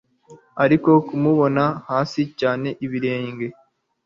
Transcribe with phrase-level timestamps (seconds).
[0.63, 3.47] Ariko kumubona hasi cyane ibirenge